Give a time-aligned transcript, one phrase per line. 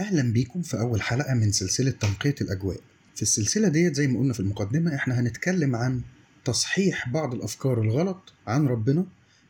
[0.00, 2.80] أهلا بيكم في أول حلقة من سلسلة تنقية الأجواء.
[3.14, 6.00] في السلسلة ديت زي ما قلنا في المقدمة إحنا هنتكلم عن
[6.44, 9.06] تصحيح بعض الأفكار الغلط عن ربنا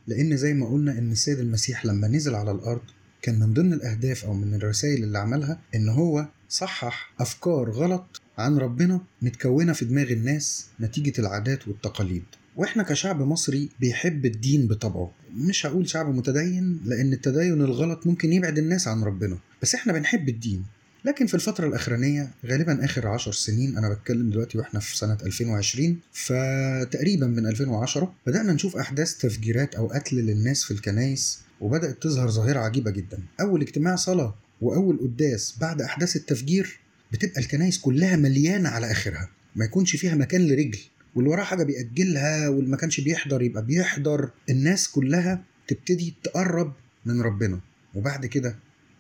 [0.06, 2.80] لأن زي ما قلنا إن السيد المسيح لما نزل على الأرض
[3.22, 8.56] كان من ضمن الأهداف أو من الرسائل اللي عملها إن هو صحح أفكار غلط عن
[8.58, 12.24] ربنا متكونة في دماغ الناس نتيجة العادات والتقاليد.
[12.57, 15.11] وإحنا كشعب مصري بيحب الدين بطبعه.
[15.37, 19.38] مش هقول شعب متدين لأن التدين الغلط ممكن يبعد الناس عن ربنا.
[19.62, 20.65] بس إحنا بنحب الدين.
[21.05, 25.98] لكن في الفترة الأخرانية غالبا آخر عشر سنين أنا بتكلم دلوقتي وإحنا في سنة 2020
[26.12, 32.59] فتقريبا من 2010 بدأنا نشوف أحداث تفجيرات أو قتل للناس في الكنايس وبدأت تظهر ظاهرة
[32.61, 33.19] عجيبة جدا.
[33.41, 36.78] أول اجتماع صلاة وأول قداس بعد أحداث التفجير
[37.12, 39.28] بتبقى الكنايس كلها مليانة على آخرها.
[39.56, 40.78] ما يكونش فيها مكان لرجل.
[41.16, 44.30] واللي وراه حاجة بيأجلها واللي ما كانش بيحضر يبقى بيحضر.
[44.51, 46.73] الناس كلها تبتدي تقرب
[47.06, 47.61] من ربنا.
[47.95, 48.56] وبعد كده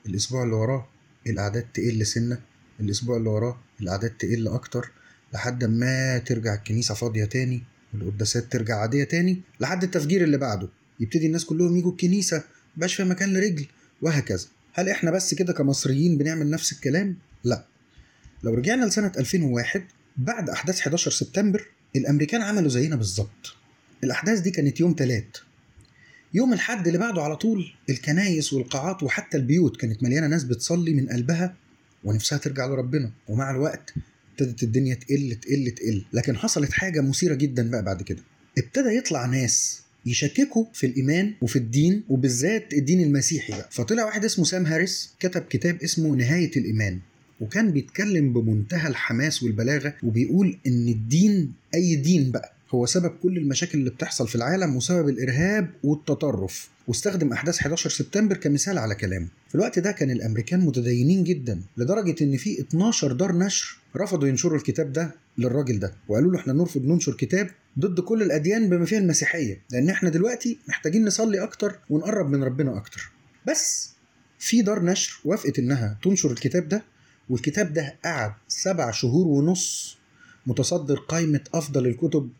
[0.06, 0.88] الأسبوع اللي وراه
[1.26, 2.38] الأعداد تقل سنة.
[2.80, 4.90] الأسبوع اللي وراه الأعداد تقل أكتر.
[5.34, 7.62] لحد ما ترجع الكنيسة فاضية تاني
[7.94, 9.40] والقداسات ترجع عادية تاني.
[9.60, 10.68] لحد التفجير اللي بعده
[11.00, 12.42] يبتدي الناس كلهم يجوا الكنيسة.
[12.76, 13.66] مبقاش فيها مكان لرجل
[14.02, 14.46] وهكذا.
[14.72, 17.64] هل إحنا بس كده كمصريين بنعمل نفس الكلام؟ لا.
[18.42, 19.84] لو رجعنا لسنة 2001
[20.16, 23.54] بعد أحداث 11 سبتمبر الأمريكان عملوا زينا بالظبط.
[24.04, 25.36] الأحداث دي كانت يوم تلات.
[26.34, 31.08] يوم الحد اللي بعده على طول الكنايس والقاعات وحتى البيوت كانت مليانة ناس بتصلي من
[31.08, 31.56] قلبها
[32.04, 33.10] ونفسها ترجع لربنا.
[33.28, 33.94] ومع الوقت
[34.32, 36.04] ابتدت الدنيا تقل تقل تقل.
[36.12, 38.22] لكن حصلت حاجة مثيرة جدا بقى بعد كده.
[38.58, 43.68] ابتدى يطلع ناس يشككوا في الإيمان وفي الدين وبالذات الدين المسيحي بقى.
[43.72, 47.00] فطلع واحد اسمه سام هاريس كتب كتاب اسمه نهاية الإيمان.
[47.40, 53.78] وكان بيتكلم بمنتهى الحماس والبلاغة وبيقول إن الدين أي دين بقى هو سبب كل المشاكل
[53.78, 56.68] اللي بتحصل في العالم وسبب الإرهاب والتطرف.
[56.88, 59.26] واستخدم أحداث 11 سبتمبر كمثال على كلامه.
[59.48, 64.56] في الوقت ده كان الأمريكان متدينين جدا لدرجة إن في 12 دار نشر رفضوا ينشروا
[64.58, 68.98] الكتاب ده للراجل ده وقالوا له إحنا نرفض ننشر كتاب ضد كل الأديان بما فيها
[68.98, 73.10] المسيحية لأن إحنا دلوقتي محتاجين نصلي أكتر ونقرب من ربنا أكتر.
[73.46, 73.90] بس
[74.38, 76.82] في دار نشر وافقت إنها تنشر الكتاب ده
[77.30, 79.96] والكتاب ده قعد سبع شهور ونص
[80.46, 82.30] متصدر قائمة أفضل الكتب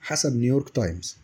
[0.00, 1.16] حسب نيويورك تايمز.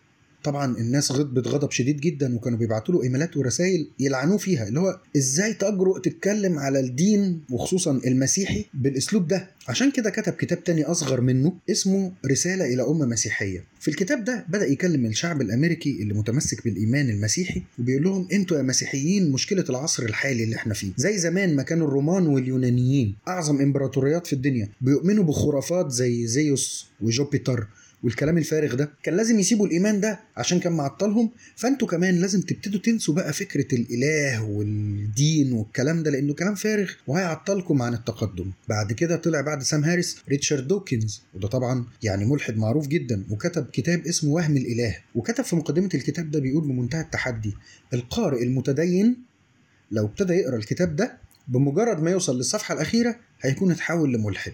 [0.45, 5.01] طبعا الناس غضبت غضب شديد جدا وكانوا بيبعتوا له إيميلات ورسائل يلعنوه فيها اللي هو
[5.17, 11.21] إزاي تجرؤ تتكلم على الدين وخصوصا المسيحي بالأسلوب ده؟ عشان كده كتب كتاب تاني أصغر
[11.21, 13.65] منه اسمه رسالة إلى أمة مسيحية.
[13.81, 18.63] في الكتاب ده بدأ يكلم الشعب الأمريكي اللي متمسك بالإيمان المسيحي وبيقول لهم أنتوا يا
[18.63, 20.93] مسيحيين مشكلة العصر الحالي اللي إحنا فيه.
[20.97, 27.67] زي زمان ما كانوا الرومان واليونانيين أعظم إمبراطوريات في الدنيا بيؤمنوا بخرافات زي زيوس وجوبيتر
[28.05, 31.31] والكلام الفارغ ده كان لازم يسيبوا الإيمان ده عشان كان معطلهم.
[31.57, 37.83] فأنتوا كمان لازم تبتدوا تنسوا بقى فكرة الإله والدين والكلام ده لأنه كلام فارغ وهيعطلكم
[37.83, 38.51] عن التقدم.
[38.69, 43.67] بعد كده طلع بعد سام هاريس ريتشارد دوكنز وده طبعا يعني ملحد معروف جدا وكتب
[43.73, 44.97] كتاب اسمه وهم الإله.
[45.15, 47.55] وكتب في مقدمة الكتاب ده بيقول بمنتهى التحدي
[47.95, 49.17] القارئ المتدين
[49.91, 51.19] لو ابتدى يقرأ الكتاب ده
[51.49, 54.53] بمجرد ما يوصل للصفحة الأخيرة هيكون اتحول لملحد.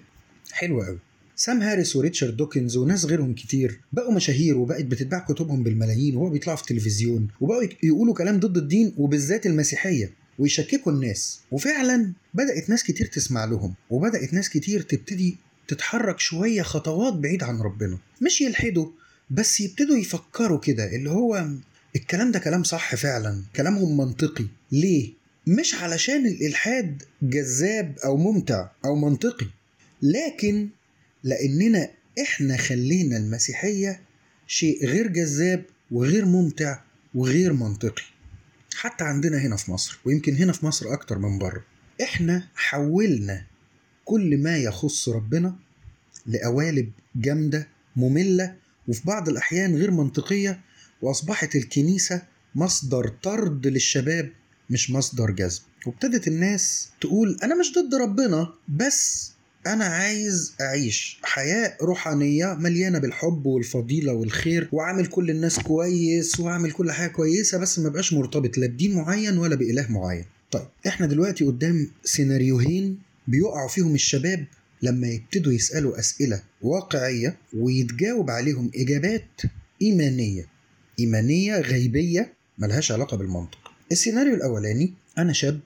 [0.53, 0.98] حلو قوي
[1.41, 3.81] سام هاريس وريتشارد دوكنز وناس غيرهم كتير.
[3.93, 7.28] بقوا مشاهير وبقت بتتباع كتبهم بالملايين وهو بيطلعوا في التلفزيون.
[7.41, 10.12] وبقوا يقولوا كلام ضد الدين وبالذات المسيحية.
[10.38, 11.41] ويشككوا الناس.
[11.50, 13.75] وفعلا بدأت ناس كتير تسمع لهم.
[13.91, 15.37] وبدأت ناس كتير تبتدي
[15.69, 17.99] تتحرك شوية خطوات بعيد عن ربنا.
[18.22, 18.87] مش يلحدوا
[19.31, 20.97] بس يبتدوا يفكروا كده.
[20.97, 21.49] اللي هو
[21.97, 23.43] الكلام ده كلام صح فعلا.
[23.56, 24.47] كلامهم منطقي.
[24.72, 25.12] ليه؟
[25.47, 29.47] مش علشان الإلحاد جذاب أو ممتع أو منطقي.
[30.03, 30.69] لكن
[31.25, 31.91] لأننا
[32.23, 34.01] إحنا خلينا المسيحية
[34.47, 36.81] شيء غير جذاب وغير ممتع
[37.15, 38.03] وغير منطقي.
[38.77, 41.65] حتى عندنا هنا في مصر ويمكن هنا في مصر أكتر من بره
[42.03, 43.47] إحنا حولنا
[44.05, 45.56] كل ما يخص ربنا
[46.27, 48.55] لقوالب جامدة مملة
[48.89, 50.61] وفي بعض الأحيان غير منطقية
[51.03, 52.23] وأصبحت الكنيسة
[52.55, 54.31] مصدر طرد للشباب
[54.71, 55.61] مش مصدر جذب.
[55.87, 59.32] وابتدت الناس تقول أنا مش ضد ربنا بس
[59.66, 66.93] أنا عايز أعيش حياة روحانية مليانة بالحب والفضيلة والخير وأعمل كل الناس كويس وأعمل كل
[66.93, 70.25] حاجة كويسة بس ما بقاش مرتبط لا بدين معين ولا بإله معين.
[70.50, 74.44] طيب إحنا دلوقتي قدام سيناريوهين بيقعوا فيهم الشباب
[74.82, 79.40] لما يبتدوا يسألوا أسئلة واقعية ويتجاوب عليهم إجابات
[79.82, 80.46] إيمانية.
[81.00, 83.58] إيمانية غيبية ملهاش علاقة بالمنطق.
[83.93, 85.61] السيناريو الأولاني أنا شاب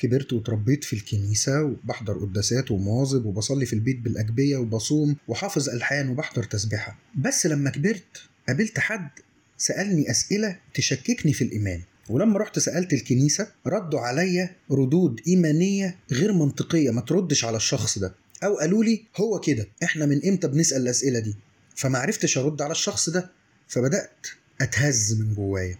[0.00, 6.42] كبرت وتربيت في الكنيسة وبحضر قداسات ومواظب وبصلي في البيت بالأجبية وبصوم وحافظ ألحان وبحضر
[6.42, 6.98] تسبيحة.
[7.18, 9.10] بس لما كبرت قابلت حد
[9.58, 11.80] سألني أسئلة تشككني في الإيمان.
[12.08, 18.14] ولما رحت سألت الكنيسة ردوا عليا ردود إيمانية غير منطقية ما تردش على الشخص ده.
[18.44, 21.34] أو قالوا لي هو كده إحنا من إمتى بنسأل الأسئلة دي؟
[21.76, 23.30] فما عرفتش أرد على الشخص ده
[23.68, 24.26] فبدأت
[24.60, 25.78] أتهز من جوايا.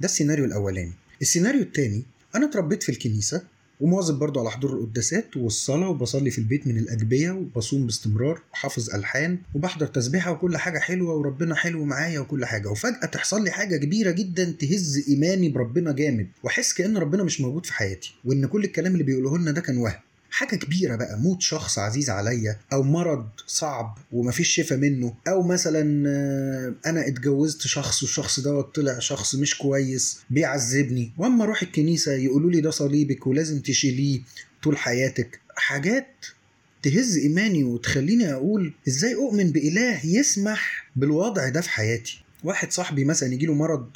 [0.00, 0.92] ده السيناريو الأولاني.
[1.22, 2.02] السيناريو الثاني
[2.36, 3.42] أنا اتربيت في الكنيسة
[3.80, 9.38] ومواظب برضو على حضور القداسات والصلاة وبصلي في البيت من الأجبية وبصوم باستمرار وحافظ ألحان
[9.54, 12.68] وبحضر تسبيحة وكل حاجة حلوة وربنا حلو معايا وكل حاجة.
[12.68, 16.26] وفجأة تحصل لي حاجة كبيرة جدا تهز إيماني بربنا جامد.
[16.42, 19.76] وأحس كأن ربنا مش موجود في حياتي وإن كل الكلام اللي بيقوله لنا ده كان
[19.78, 19.94] وهم.
[20.36, 26.08] حاجة كبيرة بقى موت شخص عزيز عليا أو مرض صعب ومفيش شفا منه أو مثلا
[26.08, 31.12] آه، أنا اتجوزت شخص والشخص دوت طلع شخص مش كويس بيعذبني.
[31.18, 34.20] وأما أروح الكنيسة يقولوا لي ده صليبك ولازم تشيليه
[34.62, 35.40] طول حياتك.
[35.56, 36.26] حاجات
[36.82, 42.20] تهز إيماني وتخليني أقول إزاي أؤمن بإله يسمح بالوضع ده في حياتي.
[42.44, 43.90] واحد صاحبي مثلا يجيله مرض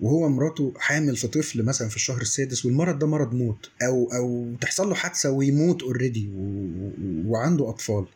[0.00, 4.54] وهو مراته حامل في طفل مثلا في الشهر السادس والمرض ده مرض موت أو أو
[4.60, 6.30] تحصل له حادثة ويموت اوريدي
[7.26, 8.06] وعنده أطفال.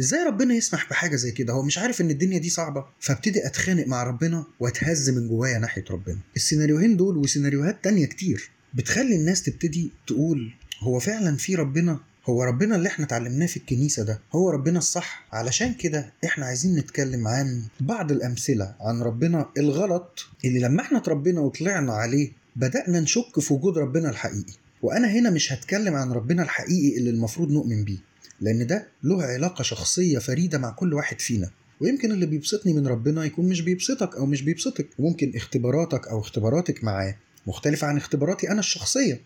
[0.00, 3.86] إزاي ربنا يسمح بحاجة زي كده؟ هو مش عارف إن الدنيا دي صعبة فابتدي أتخانق
[3.86, 6.18] مع ربنا وأتهز من جوايا ناحية ربنا.
[6.36, 12.76] السيناريوهين دول وسيناريوهات تانية كتير بتخلي الناس تبتدي تقول هو فعلا في ربنا هو ربنا
[12.76, 17.62] اللي إحنا اتعلمناه في الكنيسة ده هو ربنا الصح؟ علشان كده إحنا عايزين نتكلم عن
[17.80, 23.78] بعض الأمثلة عن ربنا الغلط اللي لما إحنا اتربينا وطلعنا عليه بدأنا نشك في وجود
[23.78, 24.52] ربنا الحقيقي.
[24.82, 27.98] وأنا هنا مش هتكلم عن ربنا الحقيقي اللي المفروض نؤمن بيه
[28.40, 31.50] لأن ده له علاقة شخصية فريدة مع كل واحد فينا.
[31.80, 36.84] ويمكن اللي بيبسطني من ربنا يكون مش بيبسطك أو مش بيبسطك وممكن اختباراتك أو اختباراتك
[36.84, 37.16] معاه
[37.46, 39.20] مختلفة عن اختباراتي أنا الشخصية.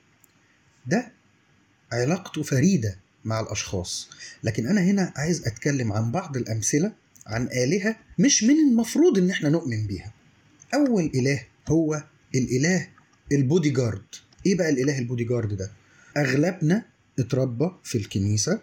[0.86, 1.12] ده
[1.92, 4.08] علاقته فريدة مع الأشخاص.
[4.44, 6.92] لكن أنا هنا عايز أتكلم عن بعض الأمثلة
[7.26, 10.12] عن آلهة مش من المفروض إن إحنا نؤمن بيها.
[10.74, 12.02] أول إله هو
[12.34, 12.88] الإله
[13.32, 14.02] البودي جارد
[14.46, 15.70] إيه بقى الإله البودي جارد ده؟
[16.16, 16.82] أغلبنا
[17.18, 18.60] اتربى في الكنيسة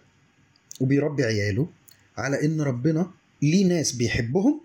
[0.79, 1.69] وبيربي عياله
[2.17, 3.11] على إن ربنا
[3.41, 4.61] ليه ناس بيحبهم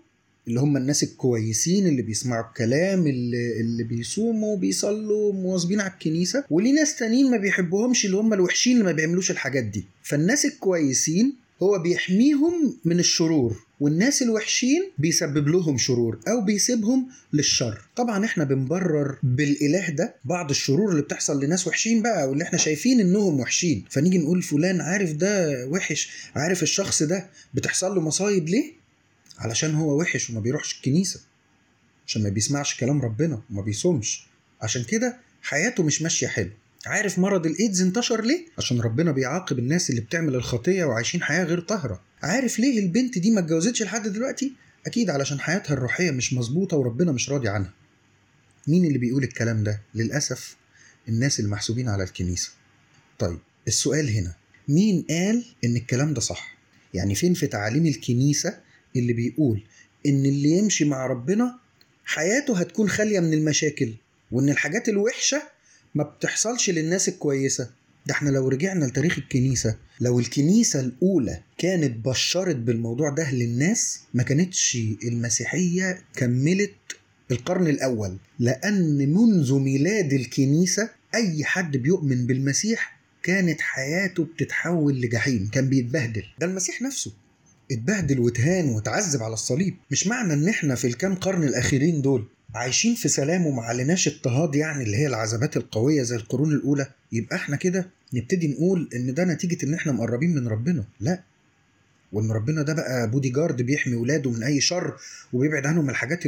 [0.47, 6.43] اللي هم الناس الكويسين اللي بيسمعوا الكلام اللي, اللي بيصوموا بيصلوا مواظبين على الكنيسة.
[6.49, 9.85] وليه ناس تانيين ما بيحبوهمش اللي هم الوحشين اللي ما بيعملوش الحاجات دي.
[10.03, 11.33] فالناس الكويسين
[11.63, 17.81] هو بيحميهم من الشرور والناس الوحشين بيسبب لهم شرور أو بيسيبهم للشر.
[17.95, 22.99] طبعا إحنا بنبرر بالإله ده بعض الشرور اللي بتحصل لناس وحشين بقى واللي إحنا شايفين
[22.99, 23.83] إنهم وحشين.
[23.89, 28.80] فنيجي نقول فلان عارف ده وحش عارف الشخص ده بتحصل له مصايب ليه؟
[29.41, 31.19] علشان هو وحش وما بيروحش الكنيسة
[32.07, 34.27] عشان ما بيسمعش كلام ربنا وما بيصومش
[34.61, 36.49] عشان كده حياته مش ماشية حلو
[36.85, 41.59] عارف مرض الإيدز انتشر ليه؟ عشان ربنا بيعاقب الناس اللي بتعمل الخطية وعايشين حياة غير
[41.59, 44.53] طاهرة عارف ليه البنت دي ما اتجوزتش لحد دلوقتي؟
[44.85, 47.73] أكيد علشان حياتها الروحية مش مظبوطة وربنا مش راضي عنها
[48.67, 50.55] مين اللي بيقول الكلام ده؟ للأسف
[51.09, 52.49] الناس المحسوبين على الكنيسة
[53.19, 54.33] طيب السؤال هنا
[54.67, 56.57] مين قال إن الكلام ده صح؟
[56.93, 58.57] يعني فين في تعاليم الكنيسة
[58.95, 59.63] اللي بيقول
[60.05, 61.55] إن اللي يمشي مع ربنا
[62.05, 63.93] حياته هتكون خالية من المشاكل
[64.31, 65.41] وإن الحاجات الوحشة
[65.95, 67.69] ما بتحصلش للناس الكويسة.
[68.05, 74.23] ده إحنا لو رجعنا لتاريخ الكنيسة لو الكنيسة الأولى كانت بشرت بالموضوع ده للناس ما
[74.23, 76.73] كانتش المسيحية كملت
[77.31, 78.17] القرن الأول.
[78.39, 86.23] لأن منذ ميلاد الكنيسة أي حد بيؤمن بالمسيح كانت حياته بتتحول لجحيم كان بيتبهدل.
[86.39, 87.11] ده المسيح نفسه.
[87.71, 89.75] اتبهدل واتهان واتعذب على الصليب.
[89.91, 92.25] مش معنى إن إحنا في الكام قرن الأخيرين دول
[92.55, 97.35] عايشين في سلام وما عليناش اضطهاد يعني اللي هي العذابات القوية زي القرون الأولى؟ يبقى
[97.35, 101.23] إحنا كده نبتدي نقول إن ده نتيجة إن إحنا مقربين من ربنا، لا.
[102.13, 104.93] وإن ربنا ده بقى بودي جارد بيحمي ولاده من أي شر
[105.33, 106.19] وبيبعد عنهم الحاجات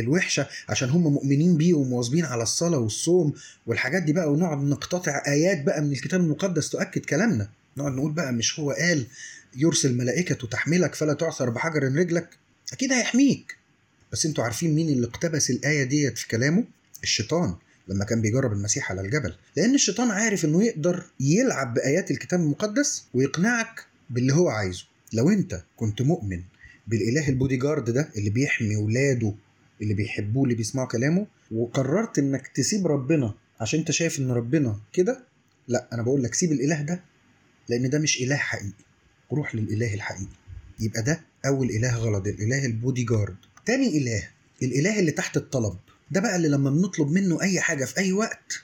[0.00, 3.32] الوحشة عشان هم مؤمنين بيه ومواظبين على الصلاة والصوم
[3.66, 8.32] والحاجات دي بقى ونقعد نقتطع آيات بقى من الكتاب المقدس تؤكد كلامنا، نقعد نقول بقى
[8.32, 9.06] مش هو قال
[9.56, 12.28] يرسل ملائكة تحملك فلا تعثر بحجر رجلك
[12.72, 13.56] أكيد هيحميك.
[14.12, 16.64] بس أنتوا عارفين مين اللي اقتبس الآية ديت في كلامه؟
[17.02, 17.54] الشيطان
[17.88, 19.34] لما كان بيجرب المسيح على الجبل.
[19.56, 24.84] لأن الشيطان عارف إنه يقدر يلعب بآيات الكتاب المقدس ويقنعك باللي هو عايزه.
[25.12, 26.42] لو أنت كنت مؤمن
[26.86, 29.34] بالإله البودي جارد ده اللي بيحمي ولاده
[29.82, 35.24] اللي بيحبوه اللي بيسمعوا كلامه وقررت إنك تسيب ربنا عشان أنت شايف إن ربنا كده
[35.68, 37.00] لأ أنا بقول لك سيب الإله ده
[37.68, 38.72] لأن ده مش إله حقيقي.
[39.34, 40.32] روح للإله الحقيقي.
[40.80, 43.36] يبقى ده أول إله غلط الإله البودي جارد.
[43.66, 44.28] تاني إله
[44.62, 45.76] الإله اللي تحت الطلب.
[46.10, 48.62] ده بقى اللي لما بنطلب منه أي حاجة في أي وقت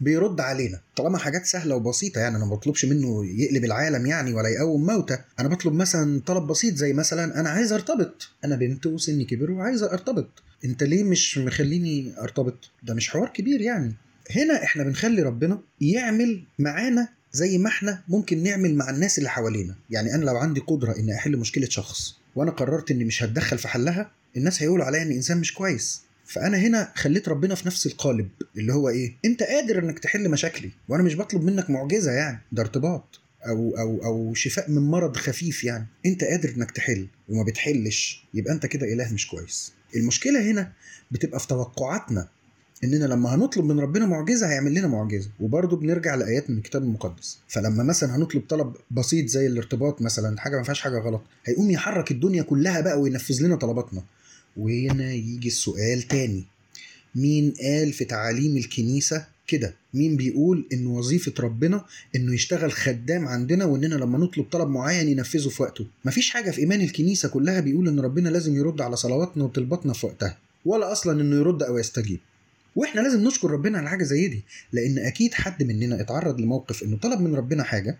[0.00, 0.80] بيرد علينا.
[0.96, 5.18] طالما حاجات سهلة وبسيطة يعني أنا ما بطلبش منه يقلب العالم يعني ولا يقوم موتى
[5.40, 8.28] أنا بطلب مثلا طلب بسيط زي مثلا أنا عايز أرتبط.
[8.44, 10.42] أنا بنت وسني كبر وعايز أرتبط.
[10.64, 13.94] أنت ليه مش مخليني أرتبط؟ ده مش حوار كبير يعني.
[14.36, 19.74] هنا إحنا بنخلي ربنا يعمل معانا زي ما إحنا ممكن نعمل مع الناس اللي حوالينا.
[19.90, 23.68] يعني أنا لو عندي قدرة إني أحل مشكلة شخص وأنا قررت إني مش هتدخل في
[23.68, 26.02] حلها الناس هيقولوا عليا إني إنسان مش كويس.
[26.24, 30.70] فأنا هنا خليت ربنا في نفس القالب اللي هو إيه؟ أنت قادر إنك تحل مشاكلي
[30.88, 35.64] وأنا مش بطلب منك معجزة يعني ده ارتباط أو أو أو شفاء من مرض خفيف
[35.64, 35.86] يعني.
[36.06, 39.72] أنت قادر إنك تحل وما بتحلش يبقى أنت كده إله مش كويس.
[39.96, 40.72] المشكلة هنا
[41.10, 42.28] بتبقى في توقعاتنا.
[42.84, 47.38] إننا لما هنطلب من ربنا معجزة هيعمل لنا معجزة وبرضه بنرجع لآيات من الكتاب المقدس.
[47.48, 52.10] فلما مثلا هنطلب طلب بسيط زي الارتباط مثلا حاجة ما فيهاش حاجة غلط هيقوم يحرك
[52.10, 54.02] الدنيا كلها بقى وينفذ لنا طلباتنا.
[54.56, 56.44] وهنا يجي السؤال تاني.
[57.14, 61.84] مين قال في تعاليم الكنيسة كده؟ مين بيقول إن وظيفة ربنا
[62.16, 66.58] إنه يشتغل خدام عندنا وإننا لما نطلب طلب معين ينفذه في وقته؟ مفيش حاجة في
[66.58, 71.20] إيمان الكنيسة كلها بيقول إن ربنا لازم يرد على صلواتنا وطلباتنا في وقتها ولا أصلا
[71.20, 72.20] إنه يرد أو يستجيب.
[72.76, 76.96] وإحنا لازم نشكر ربنا على حاجة زي دي لأن أكيد حد مننا اتعرض لموقف إنه
[76.96, 77.98] طلب من ربنا حاجة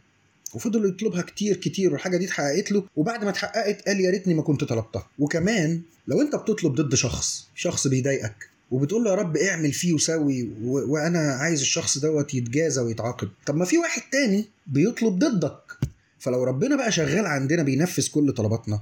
[0.55, 4.43] وفضل يطلبها كتير كتير والحاجة دي اتحققت له وبعد ما اتحققت قال يا ريتني ما
[4.43, 5.07] كنت طلبتها.
[5.19, 10.43] وكمان لو أنت بتطلب ضد شخص شخص بيضايقك وبتقول له يا رب اعمل فيه وسوي
[10.65, 10.93] و...
[10.93, 13.29] وأنا عايز الشخص دوت يتجازى ويتعاقب.
[13.47, 15.59] طب ما في واحد تاني بيطلب ضدك.
[16.19, 18.81] فلو ربنا بقى شغال عندنا بينفذ كل طلباتنا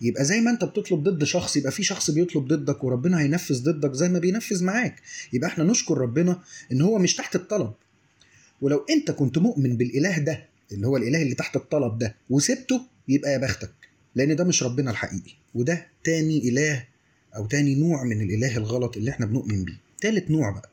[0.00, 3.92] يبقى زي ما انت بتطلب ضد شخص يبقى في شخص بيطلب ضدك وربنا هينفذ ضدك
[3.92, 5.02] زي ما بينفذ معاك.
[5.32, 6.42] يبقى إحنا نشكر ربنا
[6.72, 7.72] ان هو مش تحت الطلب.
[8.60, 13.32] ولو انت كنت مؤمن بالإله ده اللي هو الإله اللي تحت الطلب ده وسبته يبقى
[13.32, 13.70] يا بختك.
[14.14, 15.32] لأن ده مش ربنا الحقيقي.
[15.54, 16.84] وده تاني إله
[17.36, 19.76] أو تاني نوع من الإله الغلط اللي إحنا بنؤمن بيه.
[20.00, 20.70] تالت نوع بقى.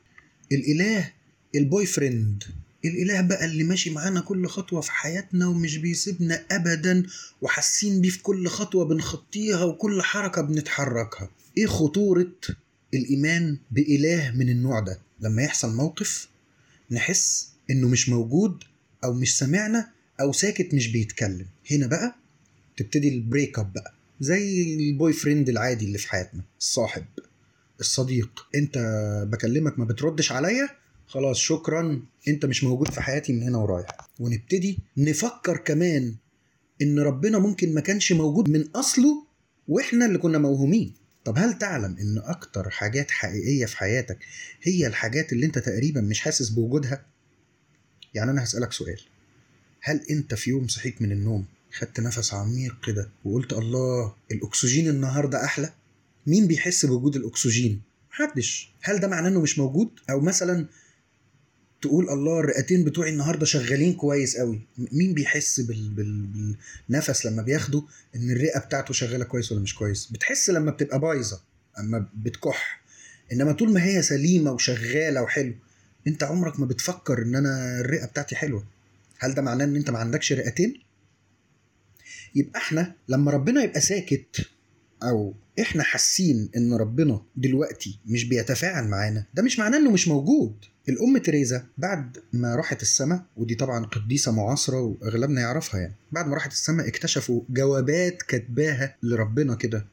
[0.52, 1.12] الإله
[1.56, 2.44] البوي فريند
[2.86, 7.04] الإله بقى اللي ماشي معانا كل خطوة في حياتنا ومش بيسيبنا ابدا
[7.42, 11.30] وحاسين بيه في كل خطوة بنخطيها وكل حركة بنتحركها.
[11.58, 12.32] إيه خطورة
[12.94, 16.28] الإيمان بإله من النوع ده؟ لما يحصل موقف
[16.92, 18.64] نحس إنه مش موجود
[19.04, 19.90] أو مش سامعنا
[20.22, 21.46] أو ساكت مش بيتكلم.
[21.72, 22.16] هنا بقى
[22.78, 27.06] تبتدي ال break up بقى زي ال boyfriend العادي اللي في حياتنا الصاحب
[27.80, 28.46] الصديق.
[28.56, 28.78] أنت
[29.32, 30.70] بكلمك ما بتردش عليا
[31.08, 33.88] خلاص شكرا أنت مش موجود في حياتي من هنا ورايح.
[34.20, 36.16] ونبتدي نفكر كمان
[36.82, 39.24] إن ربنا ممكن ما كانش موجود من أصله
[39.68, 40.94] وإحنا اللي كنا موهومين.
[41.26, 44.18] طب هل تعلم إن أكتر حاجات حقيقية في حياتك
[44.64, 47.06] هي الحاجات اللي أنت تقريبا مش حاسس بوجودها؟
[48.14, 49.02] يعني أنا هسألك سؤال.
[49.82, 55.46] هل أنت في يوم صحيت من النوم خدت نفس عميق كده وقلت الله الأكسجين النهارده
[55.46, 55.74] أحلى؟
[56.28, 58.72] مين بيحس بوجود الأكسجين؟ محدش.
[58.82, 60.68] هل ده معناه إنه مش موجود؟ أو مثلا
[61.82, 64.62] تقول الله الرئتين بتوعي النهارده شغالين كويس قوي.
[64.92, 65.90] مين بيحس بال...
[65.90, 66.28] بال...
[66.88, 67.84] بالنفس لما بياخده
[68.16, 71.42] إن الرئة بتاعته شغالة كويس ولا مش كويس؟ بتحس لما بتبقى بايظة
[71.80, 72.82] اما بتكح.
[73.34, 75.54] إنما طول ما هي سليمة وشغالة وحلو
[76.08, 78.66] أنت عمرك ما بتفكر إن أنا الرئة بتاعتي حلوة.
[79.20, 80.82] هل ده معناه إن أنت ما عندكش رئتين؟
[82.36, 84.48] يبقى إحنا لما ربنا يبقى ساكت
[85.04, 89.26] أو إحنا حاسين إن ربنا دلوقتي مش بيتفاعل معانا.
[89.34, 90.54] ده مش معناه إنه مش موجود.
[90.90, 96.34] الأم تريزا بعد ما راحت السماء ودي طبعا قديسة معاصرة وأغلبنا يعرفها يعني بعد ما
[96.34, 99.86] راحت السماء اكتشفوا جوابات كاتباها لربنا كده.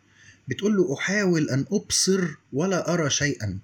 [0.49, 3.59] بتقول له أحاول أن أبصر ولا أرى شيئا.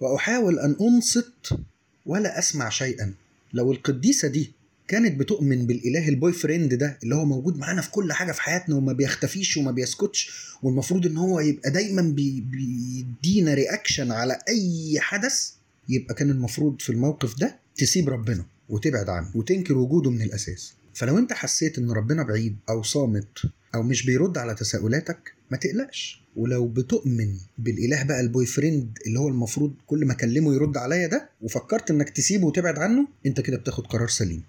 [0.00, 1.58] وأحاول أن أنصت
[2.06, 3.14] ولا أسمع شيئا.
[3.52, 4.52] لو القديسة دي
[4.88, 8.74] كانت بتؤمن بالإله ال boyfriend ده اللي هو موجود معانا في كل حاجة في حياتنا
[8.76, 10.30] وما بيختفيش وما بيسكتش.
[10.62, 15.50] والمفروض إن هو يبقى دايما بي بيدينا reaction على أي حدث.
[15.88, 20.72] يبقى كان المفروض في الموقف ده تسيب ربنا وتبعد عنه وتنكر وجوده من الأساس.
[20.94, 23.28] فلو أنت حسيت إن ربنا بعيد أو صامت
[23.74, 26.22] أو مش بيرد على تساؤلاتك ما تقلقش.
[26.36, 31.28] ولو بتؤمن بالإله بقى ال boyfriend اللي هو المفروض كل ما أكلمه يرد عليا ده
[31.42, 34.42] وفكرت إنك تسيبه وتبعد عنه أنت كده بتاخد قرار سليم.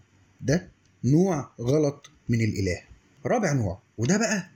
[0.44, 0.68] ده
[1.04, 2.82] نوع غلط من الإله.
[3.26, 4.50] رابع نوع وده بقى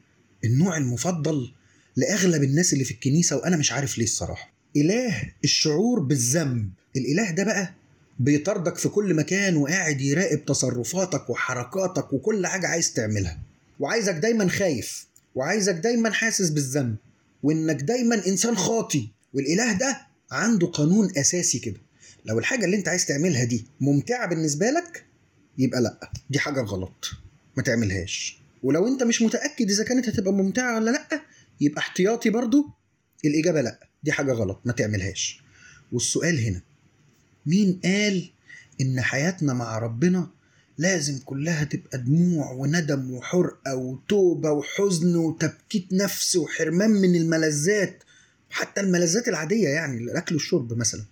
[0.46, 1.52] النوع المفضل
[1.96, 4.54] لأغلب الناس اللي في الكنيسة وأنا مش عارف ليه الصراحة.
[4.76, 6.70] إله الشعور بالذنب.
[6.96, 7.74] الإله ده بقى
[8.20, 13.40] بيطاردك في كل مكان وقاعد يراقب تصرفاتك وحركاتك وكل حاجة عايز تعملها.
[13.80, 16.96] وعايزك دايما خايف وعايزك دايما حاسس بالذنب
[17.44, 19.10] وإنك دايما إنسان خاطي.
[19.34, 20.02] والإله ده
[20.32, 21.78] عنده قانون أساسي كده.
[22.26, 25.04] لو الحاجة اللي أنت عايز تعملها دي ممتعة بالنسبة لك
[25.58, 26.12] يبقى لأ.
[26.30, 27.12] دي حاجة غلط.
[27.58, 28.38] ما تعملهاش.
[28.64, 31.22] ولو أنت مش متأكد إذا كانت هتبقى ممتعة ولا لأ
[31.62, 32.66] يبقى احتياطي برضو
[33.26, 33.80] الإجابة لأ.
[34.04, 34.62] دي حاجة غلط.
[34.66, 35.42] ما تعملهاش.
[35.92, 36.62] والسؤال هنا
[37.46, 38.30] مين قال
[38.82, 40.28] إن حياتنا مع ربنا
[40.78, 48.04] لازم كلها تبقى دموع وندم وحرقة وتوبة وحزن وتبكيت نفس وحرمان من الملذات
[48.50, 51.04] حتى الملذات العادية يعني الأكل والشرب مثلا؟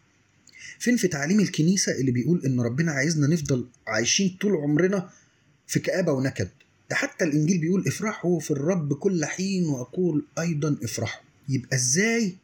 [0.85, 5.09] فين في تعليم الكنيسة اللي بيقول إن ربنا عايزنا نفضل عايشين طول عمرنا
[5.67, 6.47] في كآبة ونكد؟
[6.89, 11.23] ده حتى الإنجيل بيقول افرحوا في الرب كل حين وأقول أيضا افرحوا.
[11.49, 12.35] يبقى إزاي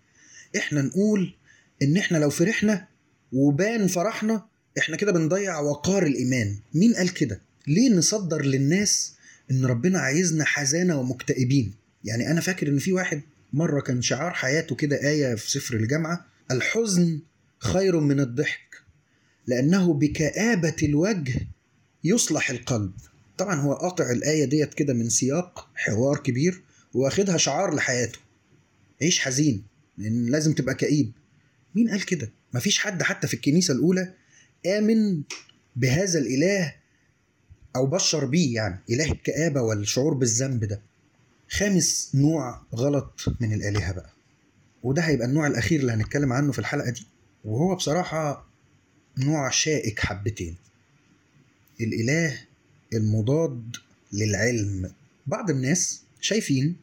[0.58, 1.34] إحنا نقول
[1.82, 2.88] إن إحنا لو فرحنا
[3.34, 4.46] وبان فرحنا
[4.78, 9.14] إحنا كده بنضيع وقار الإيمان؟ مين قال كده؟ ليه نصدر للناس
[9.52, 13.22] إن ربنا عايزنا حزانة ومكتئبين؟ يعني أنا فاكر إن في واحد
[13.54, 17.20] مرة كان شعار حياته كده آية في سفر الجامعة الحزن
[17.62, 18.82] خير من الضحك
[19.48, 21.48] لأنه بكآبة الوجه
[22.04, 22.92] يصلح القلب.
[23.38, 26.62] طبعا هو قاطع الآية ديت كده من سياق حوار كبير
[26.94, 28.20] واخدها شعار لحياته.
[29.02, 29.64] عيش حزين
[29.98, 31.12] لأن لازم تبقى كئيب.
[31.76, 34.14] مين قال كده؟ مفيش حد حتى في الكنيسة الأولى
[34.78, 35.22] آمن
[35.76, 36.74] بهذا الإله
[37.76, 40.82] أو بشر بيه يعني إله الكآبة والشعور بالذنب ده.
[41.50, 44.10] خامس نوع غلط من الآلهة بقى
[44.84, 47.06] وده هيبقى النوع الأخير اللي هنتكلم عنه في الحلقة دي.
[47.46, 48.48] وهو بصراحة
[49.18, 50.56] نوع شائك حبتين.
[51.82, 52.40] الإله
[52.94, 53.76] المضاد
[54.14, 54.92] للعلم.
[55.28, 56.76] بعض الناس شايفين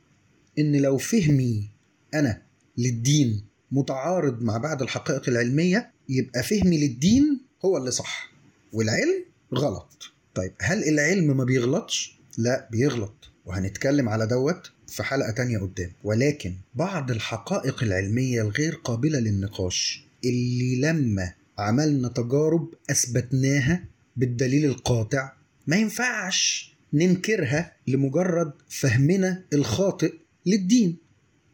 [0.59, 1.69] إن لو فهمي
[2.15, 2.43] أنا
[2.79, 8.33] للدين متعارض مع بعض الحقائق العلمية يبقى فهمي للدين هو اللي صح
[8.73, 9.25] والعلم
[9.55, 10.13] غلط.
[10.35, 13.15] طيب هل العلم ما بيغلطش؟ لا بيغلط.
[13.47, 15.93] وهنتكلم على دوت في حلقة تانية قدام.
[16.05, 23.85] ولكن بعض الحقائق العلمية الغير قابلة للنقاش اللي لما عملنا تجارب أثبتناها
[24.17, 25.33] بالدليل القاطع
[25.67, 30.15] ما ينفعش ننكرها لمجرد فهمنا الخاطئ
[30.47, 30.97] للدين.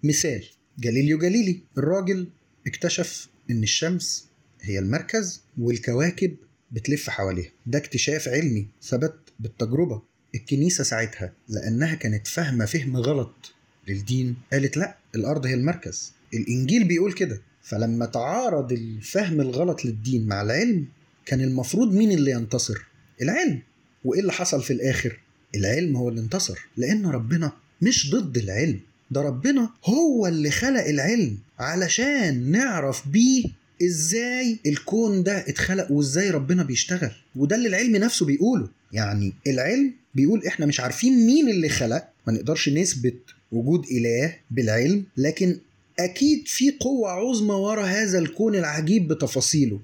[0.03, 0.45] مثال
[0.79, 2.29] جاليليو جاليلي الراجل
[2.67, 4.29] اكتشف إن الشمس
[4.61, 6.37] هي المركز والكواكب
[6.73, 7.51] بتلف حواليها.
[7.67, 10.03] ده اكتشاف علمي ثبت بالتجربة
[10.35, 13.55] الكنيسة ساعتها لأنها كانت فاهمة فهم غلط
[13.89, 14.37] للدين.
[14.53, 16.13] قالت لا الأرض هي المركز.
[16.35, 17.43] الإنجيل بيقول كده.
[17.65, 20.85] فلما تعارض الفهم الغلط للدين مع العلم
[21.27, 22.79] كان المفروض مين اللي ينتصر؟
[23.23, 23.63] العلم.
[24.05, 25.21] وإيه اللي حصل في الآخر؟
[25.55, 26.59] العلم هو اللي انتصر.
[26.77, 27.53] لأن ربنا
[27.83, 28.81] مش ضد العلم.
[29.11, 33.45] ده ربنا هو اللي خلق العلم علشان نعرف بيه
[33.83, 37.11] إزاي الكون ده اتخلق وإزاي ربنا بيشتغل.
[37.37, 38.69] وده اللي العلم نفسه بيقوله.
[38.93, 42.09] يعني العلم بيقول إحنا مش عارفين مين اللي خلق.
[42.27, 43.19] ما نقدرش نثبت
[43.53, 45.05] وجود إله بالعلم.
[45.17, 45.59] لكن
[45.99, 49.81] أكيد في قوة عظمى ورا هذا الكون العجيب بتفاصيله.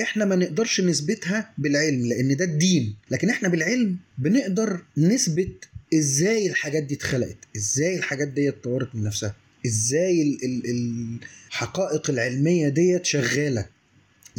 [0.00, 2.94] إحنا ما نقدرش نثبتها بالعلم لأن ده الدين.
[3.10, 9.34] لكن إحنا بالعلم بنقدر نثبت إزاي الحاجات دي اتخلقت إزاي الحاجات دي اتطورت من نفسها
[9.66, 13.66] إزاي ال ال الحقائق العلمية ديت شغالة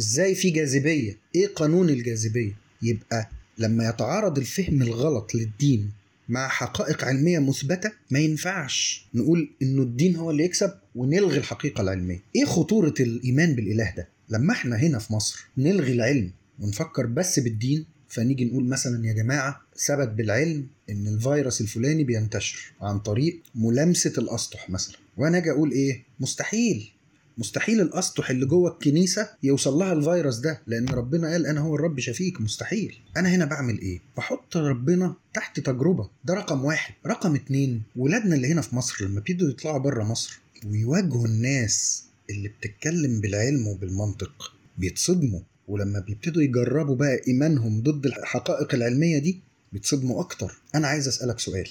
[0.00, 5.90] إزاي في جاذبية إيه قانون الجاذبية؟ يبقى لما يتعارض الفهم الغلط للدين
[6.32, 9.06] مع حقائق علمية مثبتة ما ينفعش.
[9.14, 12.22] نقول إنه الدين هو اللي يكسب ونلغي الحقيقة العلمية.
[12.36, 17.86] إيه خطورة الإيمان بالإله ده؟ لما إحنا هنا في مصر نلغي العلم ونفكر بس بالدين
[18.08, 24.70] فنيجي نقول مثلا يا جماعة ثبت بالعلم إن الفيروس الفلاني بينتشر عن طريق ملامسه الأسطح
[24.70, 24.96] مثلا.
[25.16, 26.92] وأنا أجي أقول إيه؟ مستحيل.
[27.38, 32.00] مستحيل الاسطح اللي جوه الكنيسة يوصل لها الفيروس ده لأن ربنا قال أنا هو الرب
[32.00, 32.98] شفيك مستحيل.
[33.16, 36.08] أنا هنا بعمل إيه؟ بحط ربنا تحت تجربة.
[36.24, 36.94] ده رقم واحد.
[37.06, 42.48] رقم اتنين ولادنا اللي هنا في مصر لما بيبدوا يطلعوا بره مصر ويواجهوا الناس اللي
[42.48, 45.40] بتتكلم بالعلم وبالمنطق بيتصدموا.
[45.68, 49.40] ولما بيبتدوا يجربوا بقى إيمانهم ضد الحقائق العلمية دي
[49.72, 50.58] بيتصدموا أكتر.
[50.74, 51.68] أنا عايز أسألك سؤال.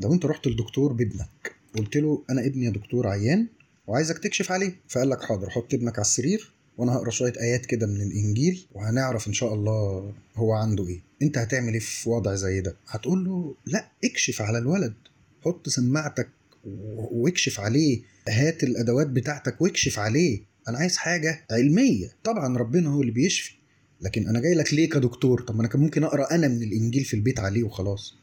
[0.00, 3.46] لو أنت رحت للدكتور بابنك قلت له أنا ابني يا دكتور عيان
[3.86, 4.72] وعايزك تكشف عليه.
[4.88, 9.28] فقال لك حاضر حط ابنك على السرير وأنا هقرأ شوية آيات كده من الإنجيل وهنعرف
[9.28, 11.00] إن شاء الله هو عنده إيه.
[11.22, 14.94] أنت هتعمل إيه في وضع زي ده؟ هتقول له لا اكشف على الولد.
[15.44, 16.28] حط سماعتك
[17.12, 18.02] واكشف عليه.
[18.28, 20.40] هات الأدوات بتاعتك واكشف عليه.
[20.68, 22.10] أنا عايز حاجة علمية.
[22.24, 23.54] طبعا ربنا هو اللي بيشفي.
[24.00, 27.04] لكن أنا جاي لك ليه كدكتور؟ طب ما أنا كان ممكن أقرأ أنا من الإنجيل
[27.04, 28.14] في البيت عليه وخلاص.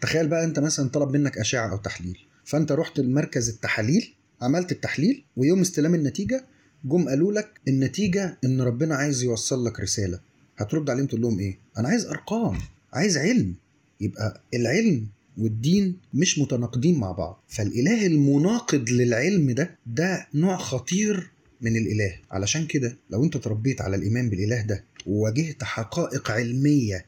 [0.00, 2.18] تخيل بقى أنت مثلا طلب منك أشعة أو تحليل.
[2.44, 4.14] فأنت رحت لمركز التحاليل
[4.44, 6.44] عملت التحليل ويوم استلام النتيجة
[6.84, 10.20] جم قالوا لك النتيجة إن ربنا عايز يوصل لك رسالة.
[10.56, 12.58] هترد عليهم تقول لهم إيه؟ أنا عايز أرقام
[12.92, 13.54] عايز علم.
[14.00, 15.06] يبقى العلم
[15.38, 17.42] والدين مش متناقضين مع بعض.
[17.48, 21.30] فالإله المناقض للعلم ده ده نوع خطير
[21.60, 22.16] من الإله.
[22.30, 27.04] علشان كده لو أنت تربيت على الإيمان بالإله ده وواجهت حقائق علمية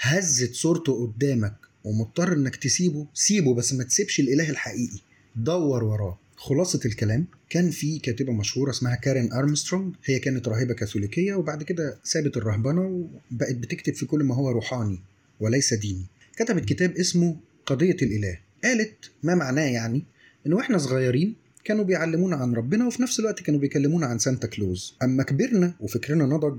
[0.00, 4.98] هزت صورته قدامك ومضطر إنك تسيبه سيبه بس ما تسيبش الإله الحقيقي.
[5.36, 6.18] دور وراه.
[6.36, 11.98] خلاصة الكلام كان في كاتبة مشهورة اسمها كارين أرمسترونج هي كانت راهبة كاثوليكية وبعد كده
[12.04, 15.00] سابت الرهبنة وبقت بتكتب في كل ما هو روحاني
[15.40, 16.06] وليس ديني.
[16.36, 18.38] كتبت كتاب اسمه قضية الإله.
[18.64, 20.04] قالت ما معناه يعني؟
[20.46, 24.94] إن وإحنا صغيرين كانوا بيعلمونا عن ربنا وفي نفس الوقت كانوا بيكلمونا عن سانتا كلوز.
[25.02, 26.58] أما كبرنا وفكرنا نضج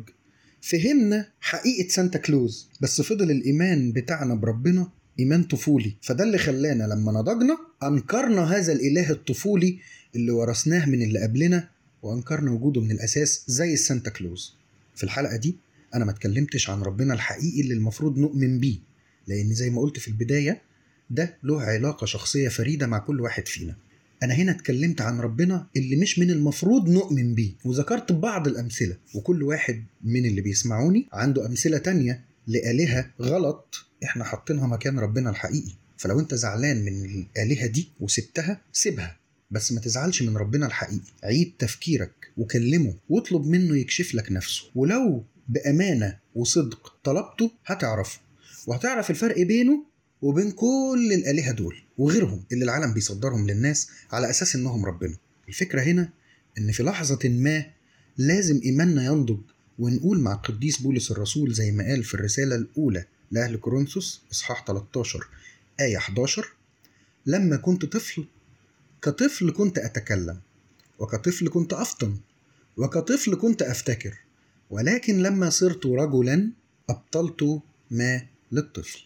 [0.62, 5.94] فهمنا حقيقة سانتا كلوز بس فضل الإيمان بتاعنا بربنا إيمان طفولي.
[6.02, 9.80] فده اللي خلانا لما نضجنا أنكرنا هذا الإله الطفولي
[10.16, 11.70] اللي ورثناه من اللي قبلنا
[12.04, 14.56] وأنكرنا وجوده من الأساس زي السانتا كلوز.
[14.96, 15.56] في الحلقة دي
[15.96, 18.78] أنا ما اتكلمتش عن ربنا الحقيقي اللي المفروض نؤمن بيه
[19.28, 20.62] لأن زي ما قلت في البداية
[21.10, 23.76] ده له علاقة شخصية فريدة مع كل واحد فينا.
[24.24, 27.52] أنا هنا اتكلمت عن ربنا اللي مش من المفروض نؤمن بيه.
[27.66, 34.68] وذكرت بعض الأمثلة وكل واحد من اللي بيسمعوني عنده أمثلة تانية لآلهة غلط إحنا حاطينها
[34.68, 35.72] مكان ربنا الحقيقي.
[35.98, 39.18] فلو أنت زعلان من الآلهة دي وسبتها سيبها.
[39.52, 41.12] بس ما تزعلش من ربنا الحقيقي.
[41.24, 44.64] عيد تفكيرك وكلمه واطلب منه يكشف لك نفسه.
[44.76, 48.20] ولو بأمانة وصدق طلبته هتعرفه.
[48.68, 49.84] وهتعرف الفرق بينه
[50.22, 55.16] وبين كل الآلهة دول وغيرهم اللي العالم بيصدرهم للناس على أساس إنهم ربنا.
[55.48, 56.10] الفكرة هنا
[56.58, 57.66] إن في لحظة ما
[58.18, 59.40] لازم إيماننا ينضج
[59.80, 65.28] ونقول مع القديس بولس الرسول زي ما قال في الرسالة الأولى لأهل كورنثوس إصحاح 13
[65.80, 66.48] آية 11
[67.26, 68.26] لما كنت طفل
[69.02, 70.40] كطفل كنت أتكلم
[71.00, 72.18] وكطفل كنت أفطن
[72.78, 74.18] وكطفل كنت أفتكر
[74.70, 76.52] ولكن لما صرت رجلا
[76.90, 77.62] أبطلت
[77.92, 79.00] ما للطفل.